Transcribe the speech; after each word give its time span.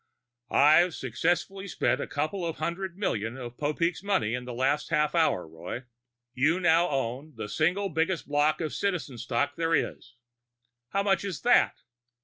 "I've 0.49 0.95
successfully 0.95 1.67
spent 1.67 2.01
a 2.01 2.07
couple 2.07 2.43
of 2.43 2.55
hundred 2.55 2.97
million 2.97 3.37
of 3.37 3.55
Popeek's 3.55 4.01
money 4.01 4.33
in 4.33 4.45
the 4.45 4.51
last 4.55 4.89
half 4.89 5.13
hour, 5.13 5.47
Roy. 5.47 5.83
You 6.33 6.59
now 6.59 6.89
own 6.89 7.35
the 7.35 7.47
single 7.47 7.87
biggest 7.87 8.27
block 8.27 8.61
of 8.61 8.73
Citizen 8.73 9.19
stock 9.19 9.55
there 9.57 9.75
is." 9.75 10.15
"How 10.89 11.03
much 11.03 11.23
is 11.23 11.41
that?" 11.41 11.81